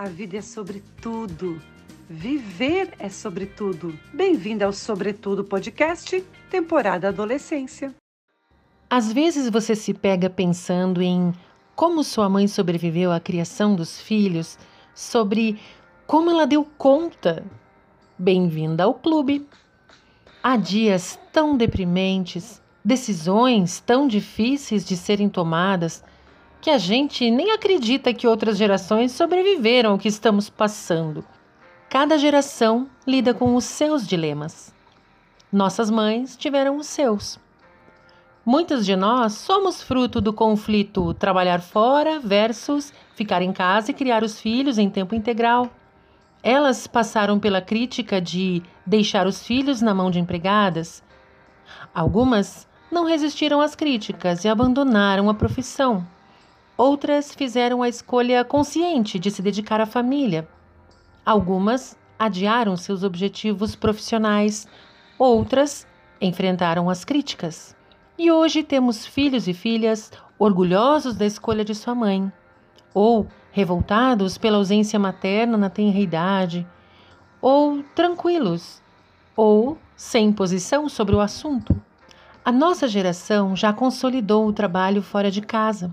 A 0.00 0.08
vida 0.08 0.38
é 0.38 0.40
sobre 0.40 0.82
tudo. 1.02 1.60
Viver 2.08 2.94
é 2.98 3.10
sobre 3.10 3.44
tudo. 3.44 3.92
Bem-vinda 4.14 4.64
ao 4.64 4.72
Sobretudo 4.72 5.44
Podcast, 5.44 6.24
temporada 6.48 7.08
Adolescência. 7.08 7.94
Às 8.88 9.12
vezes 9.12 9.50
você 9.50 9.74
se 9.74 9.92
pega 9.92 10.30
pensando 10.30 11.02
em 11.02 11.34
como 11.76 12.02
sua 12.02 12.30
mãe 12.30 12.48
sobreviveu 12.48 13.12
à 13.12 13.20
criação 13.20 13.76
dos 13.76 14.00
filhos, 14.00 14.58
sobre 14.94 15.60
como 16.06 16.30
ela 16.30 16.46
deu 16.46 16.64
conta. 16.78 17.44
Bem-vinda 18.18 18.84
ao 18.84 18.94
clube. 18.94 19.46
Há 20.42 20.56
dias 20.56 21.18
tão 21.30 21.58
deprimentes, 21.58 22.62
decisões 22.82 23.80
tão 23.80 24.08
difíceis 24.08 24.82
de 24.82 24.96
serem 24.96 25.28
tomadas, 25.28 26.02
que 26.60 26.70
a 26.70 26.78
gente 26.78 27.30
nem 27.30 27.52
acredita 27.52 28.12
que 28.12 28.26
outras 28.26 28.58
gerações 28.58 29.12
sobreviveram 29.12 29.92
ao 29.92 29.98
que 29.98 30.08
estamos 30.08 30.50
passando. 30.50 31.24
Cada 31.88 32.18
geração 32.18 32.88
lida 33.06 33.32
com 33.32 33.56
os 33.56 33.64
seus 33.64 34.06
dilemas. 34.06 34.74
Nossas 35.50 35.90
mães 35.90 36.36
tiveram 36.36 36.76
os 36.76 36.86
seus. 36.86 37.38
Muitos 38.44 38.86
de 38.86 38.94
nós 38.94 39.34
somos 39.34 39.82
fruto 39.82 40.20
do 40.20 40.32
conflito 40.32 41.12
trabalhar 41.14 41.60
fora 41.60 42.20
versus 42.20 42.92
ficar 43.14 43.42
em 43.42 43.52
casa 43.52 43.90
e 43.90 43.94
criar 43.94 44.22
os 44.22 44.40
filhos 44.40 44.78
em 44.78 44.88
tempo 44.88 45.14
integral. 45.14 45.68
Elas 46.42 46.86
passaram 46.86 47.38
pela 47.38 47.60
crítica 47.60 48.20
de 48.20 48.62
deixar 48.86 49.26
os 49.26 49.44
filhos 49.46 49.82
na 49.82 49.92
mão 49.92 50.10
de 50.10 50.18
empregadas. 50.18 51.02
Algumas 51.94 52.66
não 52.90 53.04
resistiram 53.04 53.60
às 53.60 53.74
críticas 53.74 54.44
e 54.44 54.48
abandonaram 54.48 55.28
a 55.28 55.34
profissão. 55.34 56.06
Outras 56.82 57.34
fizeram 57.34 57.82
a 57.82 57.90
escolha 57.90 58.42
consciente 58.42 59.18
de 59.18 59.30
se 59.30 59.42
dedicar 59.42 59.82
à 59.82 59.84
família. 59.84 60.48
Algumas 61.26 61.94
adiaram 62.18 62.74
seus 62.74 63.02
objetivos 63.02 63.76
profissionais, 63.76 64.66
outras 65.18 65.86
enfrentaram 66.22 66.88
as 66.88 67.04
críticas. 67.04 67.76
E 68.16 68.32
hoje 68.32 68.62
temos 68.62 69.04
filhos 69.04 69.46
e 69.46 69.52
filhas 69.52 70.10
orgulhosos 70.38 71.14
da 71.14 71.26
escolha 71.26 71.62
de 71.66 71.74
sua 71.74 71.94
mãe, 71.94 72.32
ou 72.94 73.28
revoltados 73.52 74.38
pela 74.38 74.56
ausência 74.56 74.98
materna 74.98 75.58
na 75.58 75.68
tenra 75.68 75.98
idade, 75.98 76.66
ou 77.42 77.82
tranquilos, 77.94 78.80
ou 79.36 79.76
sem 79.94 80.32
posição 80.32 80.88
sobre 80.88 81.14
o 81.14 81.20
assunto. 81.20 81.78
A 82.42 82.50
nossa 82.50 82.88
geração 82.88 83.54
já 83.54 83.70
consolidou 83.70 84.46
o 84.46 84.52
trabalho 84.54 85.02
fora 85.02 85.30
de 85.30 85.42
casa 85.42 85.92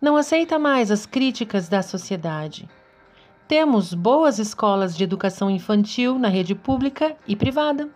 não 0.00 0.16
aceita 0.16 0.58
mais 0.58 0.90
as 0.90 1.04
críticas 1.04 1.68
da 1.68 1.82
sociedade. 1.82 2.66
Temos 3.46 3.92
boas 3.92 4.38
escolas 4.38 4.96
de 4.96 5.04
educação 5.04 5.50
infantil 5.50 6.18
na 6.18 6.28
rede 6.28 6.54
pública 6.54 7.16
e 7.26 7.36
privada. 7.36 7.90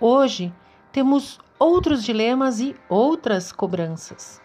Hoje, 0.00 0.52
temos 0.90 1.38
outros 1.58 2.02
dilemas 2.02 2.58
e 2.60 2.74
outras 2.88 3.52
cobranças. 3.52 4.40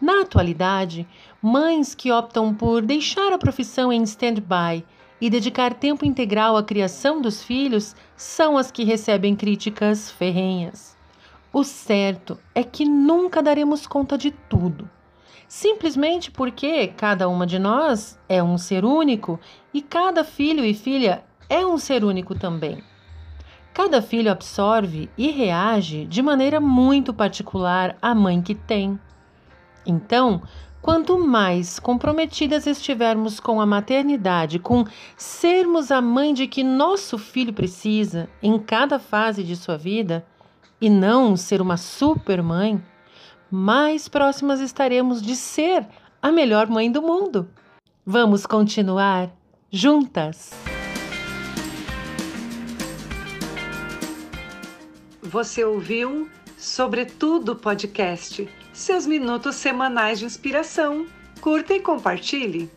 Na 0.00 0.22
atualidade, 0.22 1.06
mães 1.40 1.94
que 1.94 2.10
optam 2.10 2.52
por 2.52 2.82
deixar 2.82 3.32
a 3.32 3.38
profissão 3.38 3.92
em 3.92 4.02
stand-by 4.02 4.84
e 5.20 5.30
dedicar 5.30 5.74
tempo 5.74 6.04
integral 6.04 6.56
à 6.56 6.62
criação 6.62 7.20
dos 7.20 7.42
filhos 7.42 7.94
são 8.16 8.58
as 8.58 8.70
que 8.72 8.82
recebem 8.82 9.36
críticas 9.36 10.10
ferrenhas. 10.10 10.96
O 11.52 11.62
certo 11.62 12.36
é 12.52 12.64
que 12.64 12.84
nunca 12.84 13.42
daremos 13.42 13.86
conta 13.86 14.18
de 14.18 14.30
tudo 14.30 14.90
simplesmente 15.50 16.30
porque 16.30 16.86
cada 16.86 17.28
uma 17.28 17.44
de 17.44 17.58
nós 17.58 18.16
é 18.28 18.40
um 18.40 18.56
ser 18.56 18.84
único 18.84 19.40
e 19.74 19.82
cada 19.82 20.22
filho 20.22 20.64
e 20.64 20.72
filha 20.72 21.24
é 21.48 21.66
um 21.66 21.76
ser 21.76 22.04
único 22.04 22.38
também. 22.38 22.84
Cada 23.74 24.00
filho 24.00 24.30
absorve 24.30 25.10
e 25.18 25.28
reage 25.28 26.04
de 26.04 26.22
maneira 26.22 26.60
muito 26.60 27.12
particular 27.12 27.98
à 28.00 28.14
mãe 28.14 28.40
que 28.40 28.54
tem. 28.54 28.96
Então, 29.84 30.40
quanto 30.80 31.18
mais 31.18 31.80
comprometidas 31.80 32.64
estivermos 32.64 33.40
com 33.40 33.60
a 33.60 33.66
maternidade, 33.66 34.60
com 34.60 34.84
sermos 35.16 35.90
a 35.90 36.00
mãe 36.00 36.32
de 36.32 36.46
que 36.46 36.62
nosso 36.62 37.18
filho 37.18 37.52
precisa 37.52 38.30
em 38.40 38.56
cada 38.56 39.00
fase 39.00 39.42
de 39.42 39.56
sua 39.56 39.76
vida, 39.76 40.24
e 40.80 40.88
não 40.88 41.36
ser 41.36 41.60
uma 41.60 41.76
super 41.76 42.40
mãe, 42.40 42.80
mais 43.50 44.08
próximas 44.08 44.60
estaremos 44.60 45.20
de 45.20 45.34
ser 45.34 45.86
a 46.22 46.30
melhor 46.30 46.68
mãe 46.68 46.90
do 46.90 47.02
mundo. 47.02 47.48
Vamos 48.06 48.46
continuar 48.46 49.30
juntas! 49.70 50.50
Você 55.22 55.64
ouviu 55.64 56.28
Sobretudo 56.56 57.56
Podcast, 57.56 58.46
seus 58.72 59.06
minutos 59.06 59.56
semanais 59.56 60.18
de 60.18 60.26
inspiração. 60.26 61.06
Curta 61.40 61.72
e 61.72 61.80
compartilhe. 61.80 62.70